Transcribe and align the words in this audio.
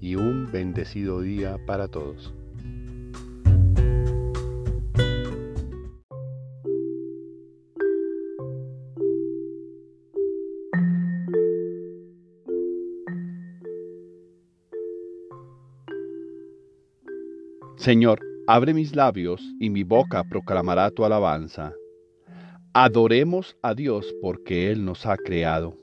y 0.00 0.14
un 0.14 0.50
bendecido 0.50 1.20
día 1.20 1.56
para 1.66 1.88
todos. 1.88 2.34
Señor, 17.76 18.20
abre 18.46 18.74
mis 18.74 18.94
labios 18.94 19.40
y 19.60 19.70
mi 19.70 19.82
boca 19.82 20.24
proclamará 20.24 20.90
tu 20.90 21.04
alabanza. 21.04 21.72
Adoremos 22.74 23.56
a 23.62 23.72
Dios 23.74 24.14
porque 24.20 24.70
Él 24.70 24.84
nos 24.84 25.06
ha 25.06 25.16
creado. 25.16 25.74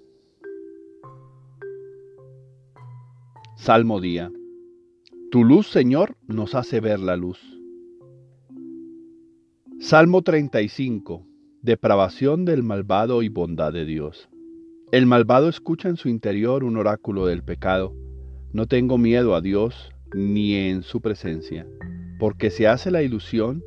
Salmo 3.66 4.00
día. 4.00 4.32
Tu 5.32 5.44
luz, 5.44 5.72
Señor, 5.72 6.18
nos 6.28 6.54
hace 6.54 6.82
ver 6.82 7.00
la 7.00 7.16
luz. 7.16 7.40
Salmo 9.80 10.22
35. 10.22 11.26
Depravación 11.64 12.46
del 12.46 12.62
malvado 12.62 13.24
y 13.24 13.30
bondad 13.30 13.74
de 13.74 13.86
Dios. 13.86 14.30
El 14.92 15.08
malvado 15.08 15.50
escucha 15.50 15.90
en 15.90 15.98
su 15.98 16.10
interior 16.10 16.64
un 16.64 16.78
oráculo 16.78 17.26
del 17.26 17.42
pecado. 17.42 17.96
No 18.54 18.68
tengo 18.68 19.00
miedo 19.00 19.34
a 19.34 19.42
Dios 19.42 19.90
ni 20.14 20.54
en 20.54 20.84
su 20.84 21.02
presencia, 21.02 21.66
porque 22.20 22.52
se 22.52 22.68
hace 22.68 22.92
la 22.92 23.02
ilusión 23.02 23.64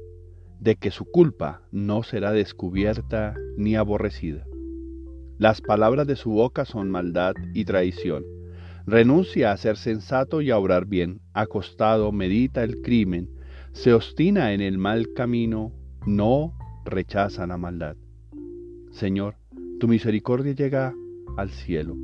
de 0.60 0.76
que 0.76 0.92
su 0.92 1.06
culpa 1.06 1.62
no 1.72 2.04
será 2.04 2.30
descubierta 2.30 3.34
ni 3.56 3.74
aborrecida. 3.74 4.46
Las 5.38 5.60
palabras 5.60 6.06
de 6.06 6.14
su 6.14 6.30
boca 6.30 6.64
son 6.66 6.88
maldad 6.88 7.34
y 7.52 7.64
traición 7.64 8.38
Renuncia 8.89 9.53
a 9.53 9.56
ser 9.59 9.76
sensato 9.76 10.41
y 10.41 10.50
a 10.50 10.56
obrar 10.56 10.87
bien. 10.87 11.21
Acostado 11.34 12.10
medita 12.10 12.65
el 12.65 12.81
crimen. 12.81 13.28
Se 13.72 13.93
obstina 13.93 14.54
en 14.54 14.62
el 14.62 14.78
mal 14.78 15.12
camino. 15.15 15.75
No 16.06 16.56
rechaza 16.87 17.47
la 17.47 17.59
maldad. 17.59 17.97
Señor, 18.91 19.34
tu 19.78 19.88
misericordia 19.88 20.54
llega 20.54 20.94
al 21.37 21.50
cielo. 21.50 21.99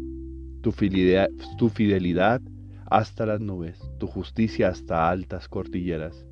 Tu 0.61 0.72
fidelidad, 0.72 1.31
tu 1.56 1.71
fidelidad 1.71 2.43
hasta 2.91 3.25
las 3.25 3.41
nubes. 3.41 3.81
Tu 3.99 4.06
justicia 4.06 4.69
hasta 4.69 5.09
altas 5.09 5.49
cordilleras. 5.49 6.27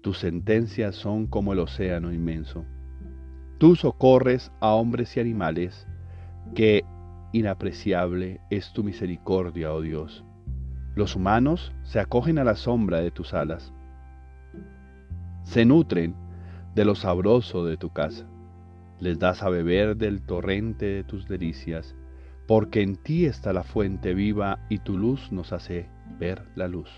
Tus 0.00 0.16
sentencias 0.16 0.94
son 0.94 1.26
como 1.26 1.52
el 1.52 1.58
océano 1.58 2.10
inmenso. 2.10 2.64
Tú 3.58 3.76
socorres 3.76 4.50
a 4.60 4.72
hombres 4.72 5.14
y 5.18 5.20
animales 5.20 5.86
que 6.54 6.84
inapreciable 7.32 8.40
es 8.50 8.72
tu 8.72 8.82
misericordia, 8.84 9.72
oh 9.72 9.80
Dios. 9.80 10.24
Los 10.94 11.14
humanos 11.14 11.72
se 11.82 12.00
acogen 12.00 12.38
a 12.38 12.44
la 12.44 12.56
sombra 12.56 13.00
de 13.00 13.10
tus 13.10 13.34
alas. 13.34 13.72
Se 15.44 15.64
nutren 15.64 16.14
de 16.74 16.84
lo 16.84 16.94
sabroso 16.94 17.64
de 17.64 17.76
tu 17.76 17.90
casa. 17.90 18.26
Les 18.98 19.18
das 19.18 19.42
a 19.42 19.48
beber 19.48 19.96
del 19.96 20.22
torrente 20.22 20.86
de 20.86 21.04
tus 21.04 21.28
delicias, 21.28 21.94
porque 22.46 22.82
en 22.82 22.96
ti 22.96 23.26
está 23.26 23.52
la 23.52 23.62
fuente 23.62 24.14
viva 24.14 24.58
y 24.68 24.78
tu 24.78 24.98
luz 24.98 25.30
nos 25.30 25.52
hace 25.52 25.88
ver 26.18 26.48
la 26.56 26.66
luz. 26.66 26.90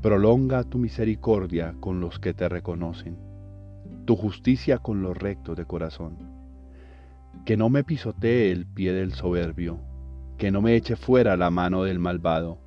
Prolonga 0.00 0.64
tu 0.64 0.78
misericordia 0.78 1.74
con 1.80 2.00
los 2.00 2.18
que 2.18 2.32
te 2.32 2.48
reconocen, 2.48 3.18
tu 4.04 4.16
justicia 4.16 4.78
con 4.78 5.02
los 5.02 5.16
rectos 5.16 5.56
de 5.56 5.66
corazón 5.66 6.33
que 7.44 7.56
no 7.56 7.68
me 7.68 7.84
pisotee 7.84 8.50
el 8.50 8.66
pie 8.66 8.92
del 8.92 9.12
soberbio, 9.12 9.78
que 10.38 10.50
no 10.50 10.62
me 10.62 10.76
eche 10.76 10.96
fuera 10.96 11.36
la 11.36 11.50
mano 11.50 11.84
del 11.84 11.98
malvado. 11.98 12.58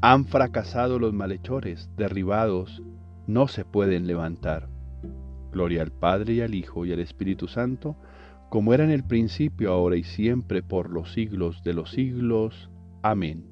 Han 0.00 0.26
fracasado 0.26 0.98
los 0.98 1.12
malhechores, 1.12 1.90
derribados, 1.96 2.82
no 3.26 3.48
se 3.48 3.64
pueden 3.64 4.06
levantar. 4.06 4.68
Gloria 5.50 5.82
al 5.82 5.90
Padre 5.90 6.34
y 6.34 6.40
al 6.40 6.54
Hijo 6.54 6.86
y 6.86 6.92
al 6.92 7.00
Espíritu 7.00 7.48
Santo, 7.48 7.96
como 8.48 8.74
era 8.74 8.84
en 8.84 8.90
el 8.90 9.02
principio, 9.02 9.72
ahora 9.72 9.96
y 9.96 10.04
siempre, 10.04 10.62
por 10.62 10.90
los 10.90 11.12
siglos 11.12 11.62
de 11.64 11.74
los 11.74 11.90
siglos. 11.90 12.70
Amén. 13.02 13.44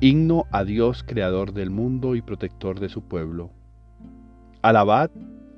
Himno 0.00 0.44
a 0.50 0.64
Dios, 0.64 1.04
Creador 1.04 1.54
del 1.54 1.70
mundo 1.70 2.14
y 2.16 2.22
protector 2.22 2.80
de 2.80 2.90
su 2.90 3.02
pueblo. 3.02 3.50
Alabad 4.60 5.10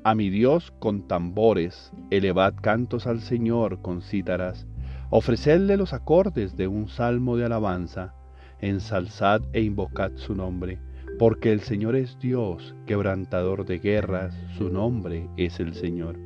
a 0.06 0.14
mi 0.14 0.30
Dios 0.30 0.72
con 0.78 1.08
tambores, 1.08 1.90
elevad 2.10 2.54
cantos 2.62 3.08
al 3.08 3.20
Señor 3.20 3.82
con 3.82 4.02
cítaras, 4.02 4.64
ofrecedle 5.10 5.76
los 5.76 5.92
acordes 5.92 6.56
de 6.56 6.68
un 6.68 6.86
salmo 6.86 7.36
de 7.36 7.46
alabanza, 7.46 8.14
ensalzad 8.60 9.42
e 9.52 9.62
invocad 9.62 10.12
su 10.14 10.36
nombre, 10.36 10.78
porque 11.18 11.50
el 11.50 11.58
Señor 11.58 11.96
es 11.96 12.16
Dios, 12.20 12.76
quebrantador 12.86 13.66
de 13.66 13.80
guerras, 13.80 14.32
su 14.56 14.70
nombre 14.70 15.28
es 15.36 15.58
el 15.58 15.74
Señor. 15.74 16.16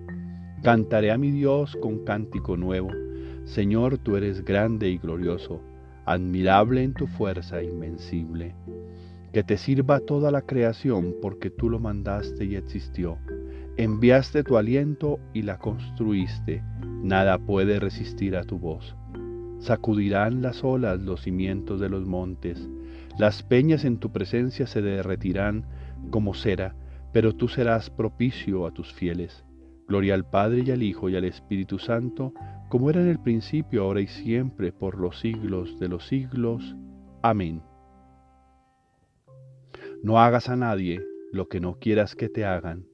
Cantaré 0.62 1.10
a 1.10 1.16
mi 1.16 1.30
Dios 1.30 1.74
con 1.80 2.04
cántico 2.04 2.58
nuevo, 2.58 2.90
Señor, 3.46 3.96
tú 3.96 4.16
eres 4.16 4.44
grande 4.44 4.90
y 4.90 4.98
glorioso, 4.98 5.62
admirable 6.04 6.82
en 6.82 6.92
tu 6.92 7.06
fuerza 7.06 7.62
invencible. 7.62 8.54
Que 9.32 9.42
te 9.42 9.56
sirva 9.56 10.00
toda 10.00 10.30
la 10.30 10.42
creación 10.42 11.14
porque 11.22 11.48
tú 11.48 11.70
lo 11.70 11.78
mandaste 11.78 12.44
y 12.44 12.56
existió 12.56 13.16
Enviaste 13.80 14.44
tu 14.44 14.58
aliento 14.58 15.18
y 15.32 15.40
la 15.40 15.58
construiste, 15.58 16.62
nada 17.02 17.38
puede 17.38 17.80
resistir 17.80 18.36
a 18.36 18.44
tu 18.44 18.58
voz. 18.58 18.94
Sacudirán 19.58 20.42
las 20.42 20.62
olas 20.62 21.00
los 21.00 21.22
cimientos 21.22 21.80
de 21.80 21.88
los 21.88 22.04
montes, 22.04 22.68
las 23.16 23.42
peñas 23.42 23.86
en 23.86 23.96
tu 23.96 24.12
presencia 24.12 24.66
se 24.66 24.82
derretirán 24.82 25.64
como 26.10 26.34
cera, 26.34 26.76
pero 27.14 27.34
tú 27.34 27.48
serás 27.48 27.88
propicio 27.88 28.66
a 28.66 28.70
tus 28.70 28.92
fieles. 28.92 29.46
Gloria 29.88 30.12
al 30.12 30.28
Padre 30.28 30.62
y 30.66 30.70
al 30.72 30.82
Hijo 30.82 31.08
y 31.08 31.16
al 31.16 31.24
Espíritu 31.24 31.78
Santo, 31.78 32.34
como 32.68 32.90
era 32.90 33.00
en 33.00 33.08
el 33.08 33.18
principio, 33.18 33.84
ahora 33.84 34.02
y 34.02 34.08
siempre, 34.08 34.72
por 34.72 34.98
los 34.98 35.20
siglos 35.20 35.78
de 35.80 35.88
los 35.88 36.06
siglos. 36.06 36.76
Amén. 37.22 37.62
No 40.02 40.18
hagas 40.18 40.50
a 40.50 40.56
nadie 40.56 41.02
lo 41.32 41.48
que 41.48 41.60
no 41.60 41.78
quieras 41.78 42.14
que 42.14 42.28
te 42.28 42.44
hagan 42.44 42.89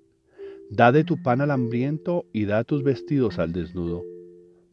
Da 0.70 0.90
de 0.90 1.04
tu 1.04 1.22
pan 1.22 1.40
al 1.40 1.52
hambriento 1.52 2.26
y 2.32 2.44
da 2.44 2.64
tus 2.64 2.82
vestidos 2.82 3.38
al 3.38 3.52
desnudo. 3.52 4.02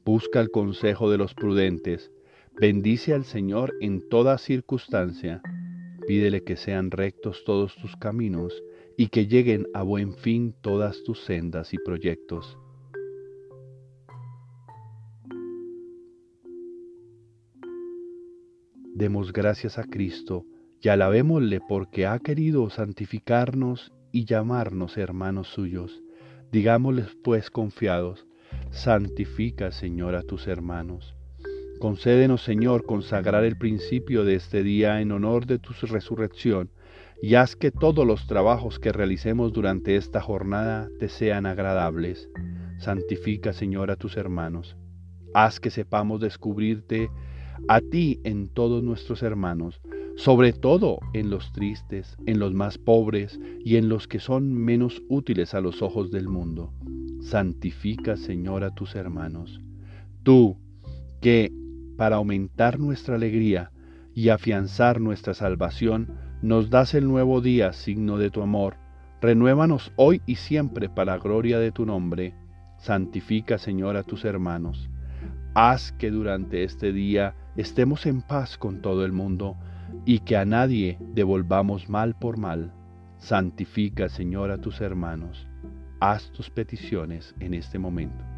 Busca 0.04 0.40
el 0.40 0.50
consejo 0.50 1.12
de 1.12 1.20
los 1.20 1.36
prudentes. 1.36 2.12
Bendice 2.60 3.14
al 3.14 3.26
Señor 3.26 3.74
en 3.80 4.08
toda 4.10 4.40
circunstancia. 4.40 5.42
Pídele 6.08 6.44
que 6.44 6.58
sean 6.58 6.90
rectos 6.90 7.44
todos 7.46 7.76
tus 7.76 7.96
caminos 7.96 8.54
y 8.98 9.10
que 9.10 9.28
lleguen 9.28 9.68
a 9.76 9.84
buen 9.84 10.16
fin 10.16 10.56
todas 10.62 11.04
tus 11.04 11.24
sendas 11.24 11.76
y 11.76 11.78
proyectos. 11.78 12.58
Demos 18.96 19.32
gracias 19.32 19.78
a 19.78 19.84
Cristo 19.84 20.46
y 20.82 20.90
alabémosle 20.90 21.62
porque 21.68 22.08
ha 22.08 22.18
querido 22.18 22.70
santificarnos 22.72 23.92
y 24.14 24.24
llamarnos 24.24 24.98
hermanos 24.98 25.50
suyos. 25.50 26.02
Digámosles 26.54 27.18
pues 27.22 27.50
confiados, 27.50 28.26
santifica 28.70 29.72
Señor 29.72 30.16
a 30.16 30.22
tus 30.22 30.48
hermanos. 30.48 31.16
Concédenos, 31.80 32.42
Señor, 32.42 32.86
consagrar 32.86 33.44
el 33.44 33.58
principio 33.58 34.24
de 34.24 34.36
este 34.36 34.64
día 34.64 35.02
en 35.02 35.12
honor 35.12 35.46
de 35.48 35.60
tu 35.60 35.74
resurrección, 35.86 36.70
y 37.22 37.36
haz 37.36 37.56
que 37.56 37.72
todos 37.72 38.06
los 38.06 38.28
trabajos 38.28 38.80
que 38.80 38.92
realicemos 38.92 39.52
durante 39.52 39.96
esta 39.96 40.22
jornada 40.22 40.90
te 41.00 41.10
sean 41.10 41.46
agradables. 41.46 42.30
Santifica, 42.78 43.52
Señor, 43.52 43.92
a 43.92 43.96
tus 43.96 44.16
hermanos. 44.16 44.78
Haz 45.34 45.60
que 45.60 45.72
sepamos 45.72 46.22
descubrirte 46.22 47.10
a 47.68 47.82
ti 47.82 48.20
en 48.24 48.48
todos 48.48 48.84
nuestros 48.84 49.24
hermanos, 49.24 49.82
sobre 50.16 50.54
todo 50.54 51.00
en 51.14 51.30
los 51.30 51.52
tristes, 51.54 52.18
en 52.26 52.40
los 52.40 52.54
más 52.54 52.78
pobres 52.78 53.40
y 53.64 53.78
en 53.78 53.90
los 53.90 54.08
que 54.08 54.20
son 54.20 54.54
menos 54.54 55.02
útiles 55.10 55.54
a 55.54 55.62
los 55.62 55.82
ojos 55.82 56.12
del 56.12 56.28
mundo. 56.28 56.72
Santifica, 57.22 58.16
Señor, 58.18 58.64
a 58.64 58.76
tus 58.76 58.96
hermanos. 58.96 59.60
Tú, 60.24 60.58
que, 61.22 61.52
para 61.98 62.18
aumentar 62.18 62.80
nuestra 62.80 63.16
alegría 63.16 63.72
y 64.14 64.30
afianzar 64.30 65.02
nuestra 65.02 65.34
salvación, 65.34 66.10
nos 66.42 66.70
das 66.70 66.94
el 66.94 67.08
nuevo 67.08 67.42
día, 67.42 67.74
signo 67.74 68.18
de 68.18 68.30
tu 68.30 68.42
amor, 68.42 68.76
renuévanos 69.22 69.94
hoy 69.96 70.22
y 70.26 70.36
siempre 70.36 70.90
para 70.90 71.18
gloria 71.18 71.60
de 71.60 71.72
tu 71.72 71.86
nombre. 71.86 72.36
Santifica, 72.78 73.58
Señor, 73.58 73.96
a 73.96 74.04
tus 74.04 74.26
hermanos. 74.26 74.90
Haz 75.56 75.94
que 75.94 76.12
durante 76.12 76.64
este 76.64 76.92
día 76.92 77.36
estemos 77.56 78.06
en 78.06 78.22
paz 78.22 78.58
con 78.58 78.82
todo 78.82 79.06
el 79.06 79.14
mundo 79.14 79.56
y 80.06 80.20
que 80.20 80.38
a 80.38 80.46
nadie 80.46 80.98
devolvamos 81.14 81.90
mal 81.90 82.16
por 82.16 82.38
mal. 82.38 82.74
Santifica, 83.18 84.10
Señor, 84.10 84.52
a 84.52 84.58
tus 84.58 84.82
hermanos. 84.82 85.48
Haz 86.00 86.32
tus 86.32 86.50
peticiones 86.50 87.34
en 87.40 87.54
este 87.54 87.80
momento. 87.80 88.33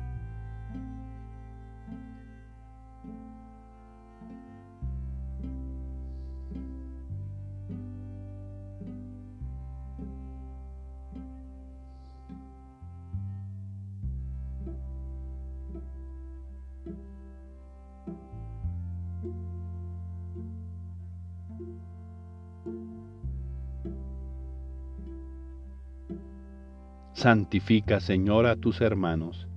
Santifica, 27.15 28.01
Señor, 28.01 28.45
a 28.45 28.57
tus 28.57 28.81
hermanos. 28.81 29.47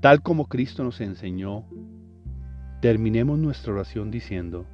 Tal 0.00 0.22
como 0.22 0.46
Cristo 0.46 0.84
nos 0.84 1.00
enseñó, 1.00 1.64
terminemos 2.80 3.38
nuestra 3.38 3.72
oración 3.72 4.12
diciendo, 4.12 4.64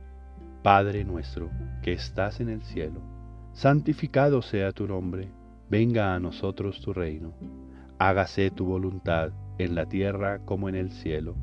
Padre 0.62 1.04
nuestro, 1.04 1.50
que 1.82 1.92
estás 1.92 2.40
en 2.40 2.50
el 2.50 2.62
cielo, 2.62 3.00
santificado 3.52 4.42
sea 4.42 4.72
tu 4.72 4.86
nombre, 4.86 5.32
venga 5.70 6.14
a 6.14 6.20
nosotros 6.20 6.82
tu 6.82 6.92
reino, 6.92 7.32
hágase 7.98 8.50
tu 8.50 8.66
voluntad 8.66 9.32
en 9.58 9.74
la 9.74 9.86
tierra 9.86 10.40
como 10.44 10.68
en 10.68 10.74
el 10.74 10.90
cielo. 10.90 11.36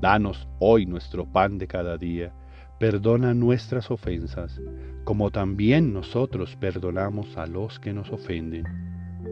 Danos 0.00 0.48
hoy 0.58 0.86
nuestro 0.86 1.24
pan 1.24 1.56
de 1.56 1.68
cada 1.68 1.96
día, 1.98 2.34
perdona 2.78 3.34
nuestras 3.34 3.90
ofensas, 3.90 4.60
como 5.04 5.30
también 5.30 5.92
nosotros 5.92 6.56
perdonamos 6.56 7.36
a 7.36 7.46
los 7.46 7.78
que 7.78 7.92
nos 7.92 8.10
ofenden 8.10 8.64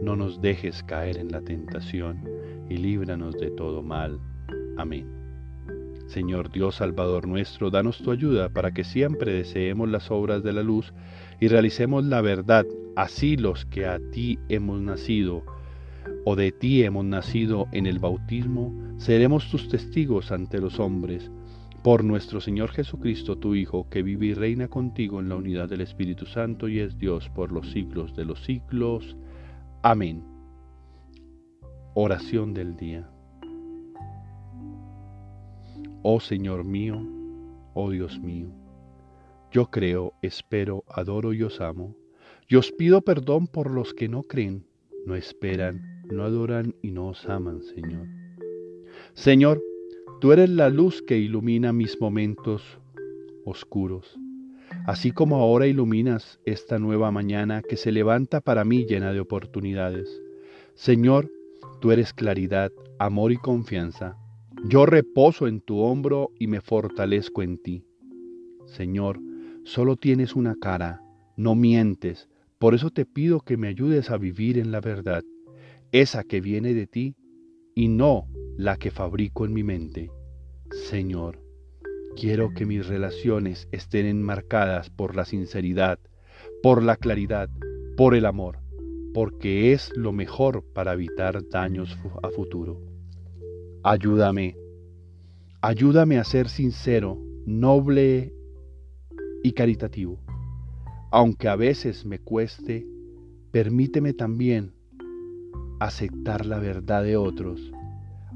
no 0.03 0.15
nos 0.15 0.41
dejes 0.41 0.83
caer 0.83 1.17
en 1.17 1.31
la 1.31 1.41
tentación 1.41 2.23
y 2.69 2.77
líbranos 2.77 3.35
de 3.35 3.49
todo 3.51 3.81
mal. 3.81 4.19
Amén. 4.77 5.07
Señor 6.07 6.51
Dios 6.51 6.75
Salvador 6.75 7.27
nuestro, 7.27 7.71
danos 7.71 7.97
tu 7.99 8.11
ayuda 8.11 8.49
para 8.49 8.71
que 8.71 8.83
siempre 8.83 9.33
deseemos 9.33 9.89
las 9.89 10.11
obras 10.11 10.43
de 10.43 10.53
la 10.53 10.61
luz 10.61 10.93
y 11.39 11.47
realicemos 11.47 12.05
la 12.05 12.21
verdad, 12.21 12.65
así 12.95 13.37
los 13.37 13.65
que 13.65 13.85
a 13.85 13.99
ti 14.11 14.37
hemos 14.49 14.79
nacido 14.81 15.43
o 16.23 16.35
de 16.35 16.51
ti 16.51 16.83
hemos 16.83 17.05
nacido 17.05 17.67
en 17.71 17.87
el 17.87 17.97
bautismo, 17.97 18.71
seremos 18.97 19.49
tus 19.49 19.67
testigos 19.67 20.31
ante 20.31 20.59
los 20.59 20.79
hombres. 20.79 21.31
Por 21.85 22.03
nuestro 22.03 22.41
Señor 22.41 22.71
Jesucristo, 22.71 23.37
tu 23.37 23.53
Hijo, 23.53 23.87
que 23.91 24.01
vive 24.01 24.25
y 24.25 24.33
reina 24.33 24.69
contigo 24.69 25.19
en 25.19 25.29
la 25.29 25.35
unidad 25.35 25.69
del 25.69 25.81
Espíritu 25.81 26.25
Santo 26.25 26.67
y 26.67 26.79
es 26.79 26.97
Dios 26.97 27.29
por 27.29 27.51
los 27.51 27.69
siglos 27.73 28.15
de 28.15 28.25
los 28.25 28.43
siglos. 28.43 29.15
Amén. 29.83 30.23
Oración 31.93 32.55
del 32.55 32.75
día. 32.75 33.07
Oh 36.01 36.19
Señor 36.19 36.63
mío, 36.63 36.99
oh 37.75 37.91
Dios 37.91 38.19
mío, 38.19 38.49
yo 39.51 39.67
creo, 39.67 40.13
espero, 40.23 40.85
adoro 40.87 41.33
y 41.33 41.43
os 41.43 41.61
amo. 41.61 41.95
Y 42.47 42.55
os 42.55 42.71
pido 42.71 43.01
perdón 43.01 43.45
por 43.45 43.69
los 43.69 43.93
que 43.93 44.09
no 44.09 44.23
creen, 44.23 44.65
no 45.05 45.15
esperan, 45.15 46.01
no 46.11 46.23
adoran 46.23 46.73
y 46.81 46.89
no 46.89 47.09
os 47.09 47.29
aman, 47.29 47.61
Señor. 47.61 48.07
Señor, 49.13 49.61
tú 50.25 50.31
eres 50.31 50.49
la 50.49 50.71
luz 50.71 51.03
que 51.03 51.19
ilumina 51.19 51.71
mis 51.71 52.01
momentos 52.01 52.79
oscuros 53.45 54.17
así 54.87 55.11
como 55.11 55.35
ahora 55.35 55.67
iluminas 55.67 56.39
esta 56.45 56.79
nueva 56.79 57.11
mañana 57.11 57.61
que 57.61 57.77
se 57.77 57.91
levanta 57.91 58.41
para 58.41 58.65
mí 58.65 58.87
llena 58.87 59.13
de 59.13 59.19
oportunidades. 59.19 60.09
Señor, 60.73 61.31
tú 61.79 61.91
eres 61.91 62.11
claridad, 62.11 62.71
amor 62.97 63.33
y 63.33 63.37
confianza. 63.37 64.17
Yo 64.67 64.87
reposo 64.87 65.45
en 65.45 65.61
tu 65.61 65.77
hombro 65.77 66.31
y 66.39 66.47
me 66.47 66.59
fortalezco 66.59 67.43
en 67.43 67.59
ti. 67.59 67.85
Señor, 68.65 69.19
solo 69.63 69.95
tienes 69.95 70.35
una 70.35 70.55
cara, 70.55 71.03
no 71.37 71.53
mientes, 71.53 72.29
por 72.57 72.73
eso 72.73 72.89
te 72.89 73.05
pido 73.05 73.41
que 73.41 73.57
me 73.57 73.67
ayudes 73.67 74.09
a 74.09 74.17
vivir 74.17 74.57
en 74.57 74.71
la 74.71 74.81
verdad, 74.81 75.23
esa 75.91 76.23
que 76.23 76.41
viene 76.41 76.73
de 76.73 76.87
ti 76.87 77.15
y 77.75 77.89
no 77.89 78.27
la 78.57 78.77
que 78.77 78.91
fabrico 78.91 79.45
en 79.45 79.53
mi 79.53 79.63
mente. 79.63 80.11
Señor, 80.89 81.45
Quiero 82.15 82.53
que 82.53 82.65
mis 82.65 82.87
relaciones 82.87 83.67
estén 83.73 84.05
enmarcadas 84.05 84.89
por 84.89 85.17
la 85.17 85.25
sinceridad, 85.25 85.99
por 86.63 86.81
la 86.81 86.95
claridad, 86.95 87.49
por 87.97 88.15
el 88.15 88.25
amor, 88.25 88.59
porque 89.13 89.73
es 89.73 89.91
lo 89.97 90.13
mejor 90.13 90.63
para 90.73 90.93
evitar 90.93 91.45
daños 91.49 91.97
a 92.23 92.29
futuro. 92.29 92.79
Ayúdame, 93.83 94.55
ayúdame 95.61 96.17
a 96.17 96.23
ser 96.23 96.47
sincero, 96.47 97.19
noble 97.45 98.33
y 99.43 99.51
caritativo. 99.51 100.17
Aunque 101.11 101.49
a 101.49 101.57
veces 101.57 102.05
me 102.05 102.19
cueste, 102.19 102.87
permíteme 103.51 104.13
también 104.13 104.73
aceptar 105.81 106.45
la 106.45 106.59
verdad 106.59 107.03
de 107.03 107.17
otros. 107.17 107.73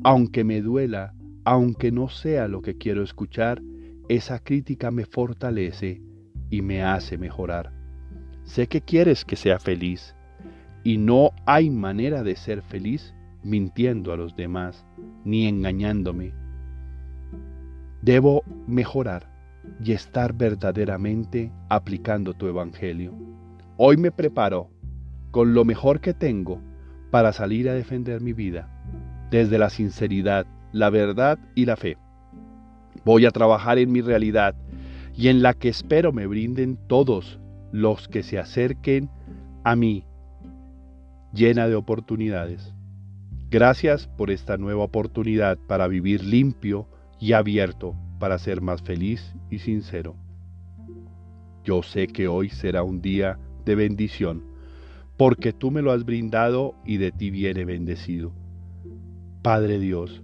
Aunque 0.04 0.44
me 0.44 0.62
duela, 0.62 1.14
aunque 1.44 1.92
no 1.92 2.10
sea 2.10 2.48
lo 2.48 2.62
que 2.62 2.78
quiero 2.78 3.04
escuchar, 3.04 3.62
esa 4.08 4.40
crítica 4.40 4.92
me 4.92 5.06
fortalece 5.06 6.02
y 6.50 6.62
me 6.62 6.84
hace 6.84 7.18
mejorar. 7.18 7.74
Sé 8.44 8.68
que 8.68 8.82
quieres 8.82 9.26
que 9.26 9.36
sea 9.36 9.60
feliz 9.60 10.16
y 10.84 10.98
no 10.98 11.32
hay 11.46 11.70
manera 11.70 12.24
de 12.24 12.36
ser 12.36 12.62
feliz 12.62 13.14
mintiendo 13.44 14.14
a 14.14 14.18
los 14.18 14.36
demás 14.36 14.86
ni 15.26 15.48
engañándome. 15.48 16.34
Debo 18.02 18.44
mejorar 18.68 19.30
y 19.84 19.92
estar 19.92 20.34
verdaderamente 20.34 21.52
aplicando 21.68 22.34
tu 22.34 22.48
evangelio. 22.48 23.14
Hoy 23.78 23.98
me 23.98 24.12
preparo 24.12 24.70
con 25.32 25.54
lo 25.54 25.66
mejor 25.66 26.00
que 26.00 26.14
tengo 26.14 26.62
para 27.12 27.34
salir 27.34 27.70
a 27.70 27.74
defender 27.74 28.22
mi 28.22 28.34
vida, 28.34 28.79
desde 29.30 29.58
la 29.58 29.70
sinceridad, 29.70 30.46
la 30.72 30.90
verdad 30.90 31.40
y 31.56 31.66
la 31.66 31.76
fe. 31.76 31.98
Voy 33.06 33.26
a 33.26 33.32
trabajar 33.32 33.78
en 33.78 33.92
mi 33.92 34.02
realidad 34.02 34.56
y 35.16 35.28
en 35.28 35.42
la 35.42 35.54
que 35.54 35.70
espero 35.70 36.12
me 36.12 36.28
brinden 36.28 36.78
todos 36.88 37.40
los 37.72 38.08
que 38.08 38.24
se 38.24 38.40
acerquen 38.40 39.10
a 39.64 39.76
mí, 39.76 40.06
llena 41.34 41.68
de 41.68 41.76
oportunidades. 41.76 42.74
Gracias 43.50 44.08
por 44.08 44.32
esta 44.32 44.58
nueva 44.58 44.84
oportunidad 44.84 45.58
para 45.58 45.88
vivir 45.88 46.24
limpio 46.24 46.88
y 47.20 47.34
abierto, 47.34 47.96
para 48.20 48.38
ser 48.38 48.62
más 48.62 48.82
feliz 48.82 49.34
y 49.50 49.60
sincero. 49.60 50.16
Yo 51.64 51.84
sé 51.84 52.08
que 52.08 52.28
hoy 52.28 52.50
será 52.50 52.84
un 52.84 53.02
día 53.02 53.38
de 53.66 53.76
bendición, 53.76 54.44
porque 55.18 55.52
tú 55.52 55.72
me 55.72 55.82
lo 55.82 55.92
has 55.92 56.06
brindado 56.06 56.76
y 56.86 56.98
de 56.98 57.12
ti 57.12 57.30
viene 57.30 57.66
bendecido. 57.66 58.32
Padre 59.42 59.80
Dios, 59.80 60.22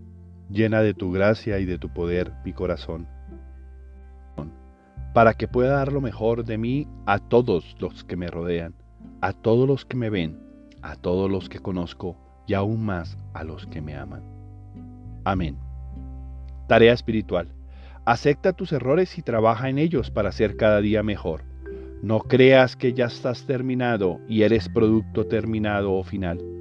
Llena 0.49 0.81
de 0.81 0.93
tu 0.93 1.11
gracia 1.11 1.59
y 1.59 1.65
de 1.65 1.79
tu 1.79 1.89
poder 1.89 2.33
mi 2.43 2.53
corazón, 2.53 3.07
para 5.13 5.33
que 5.33 5.47
pueda 5.47 5.77
dar 5.77 5.91
lo 5.91 6.01
mejor 6.01 6.45
de 6.45 6.57
mí 6.59 6.87
a 7.07 7.17
todos 7.17 7.75
los 7.79 8.03
que 8.03 8.15
me 8.15 8.27
rodean, 8.27 8.75
a 9.21 9.33
todos 9.33 9.67
los 9.67 9.85
que 9.85 9.97
me 9.97 10.11
ven, 10.11 10.39
a 10.83 10.95
todos 10.97 11.31
los 11.31 11.49
que 11.49 11.59
conozco 11.59 12.15
y 12.45 12.53
aún 12.53 12.85
más 12.85 13.17
a 13.33 13.43
los 13.43 13.65
que 13.65 13.81
me 13.81 13.95
aman. 13.95 14.21
Amén. 15.23 15.57
Tarea 16.67 16.93
espiritual. 16.93 17.47
Acepta 18.05 18.53
tus 18.53 18.71
errores 18.71 19.17
y 19.17 19.23
trabaja 19.23 19.69
en 19.69 19.79
ellos 19.79 20.11
para 20.11 20.31
ser 20.31 20.57
cada 20.57 20.79
día 20.79 21.01
mejor. 21.01 21.41
No 22.03 22.19
creas 22.19 22.75
que 22.75 22.93
ya 22.93 23.05
estás 23.05 23.47
terminado 23.47 24.19
y 24.27 24.43
eres 24.43 24.69
producto 24.69 25.25
terminado 25.25 25.93
o 25.93 26.03
final. 26.03 26.54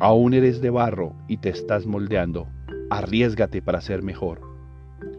Aún 0.00 0.32
eres 0.32 0.62
de 0.62 0.70
barro 0.70 1.14
y 1.28 1.36
te 1.36 1.50
estás 1.50 1.86
moldeando. 1.86 2.48
Arriesgate 2.88 3.60
para 3.60 3.82
ser 3.82 4.02
mejor. 4.02 4.40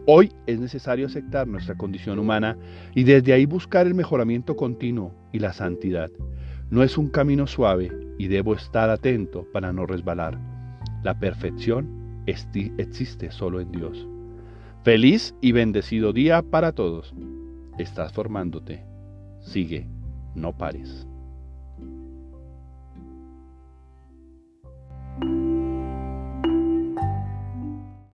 Hoy 0.06 0.32
es 0.48 0.58
necesario 0.58 1.06
aceptar 1.06 1.46
nuestra 1.46 1.76
condición 1.76 2.18
humana 2.18 2.58
y 2.92 3.04
desde 3.04 3.32
ahí 3.32 3.46
buscar 3.46 3.86
el 3.86 3.94
mejoramiento 3.94 4.56
continuo 4.56 5.14
y 5.32 5.38
la 5.38 5.52
santidad. 5.52 6.10
No 6.70 6.82
es 6.82 6.98
un 6.98 7.10
camino 7.10 7.46
suave 7.46 7.92
y 8.18 8.26
debo 8.26 8.54
estar 8.54 8.90
atento 8.90 9.46
para 9.52 9.72
no 9.72 9.86
resbalar. 9.86 10.36
La 11.04 11.16
perfección 11.16 12.24
existe 12.26 13.30
solo 13.30 13.60
en 13.60 13.70
Dios. 13.70 14.08
Feliz 14.82 15.32
y 15.40 15.52
bendecido 15.52 16.12
día 16.12 16.42
para 16.42 16.72
todos. 16.72 17.14
Estás 17.78 18.12
formándote. 18.12 18.84
Sigue, 19.42 19.86
no 20.34 20.56
pares. 20.56 21.06